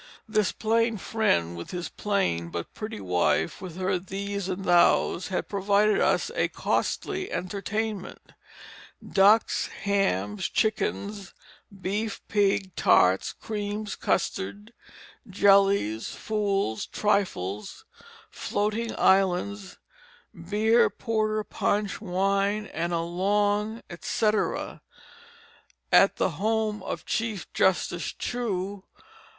[0.27, 5.47] "This plain Friend, with his plain but pretty wife with her Thees and Thous, had
[5.47, 8.31] provided us a costly entertainment;
[9.07, 11.35] ducks, hams, chickens,
[11.81, 14.71] beef, pig, tarts, creams, custards,
[15.29, 17.85] jellies, fools, trifles,
[18.31, 19.77] floating islands,
[20.33, 24.81] beer, porter, punch, wine and a long, etc."
[25.91, 28.83] (At the home of Chief Justice Chew.)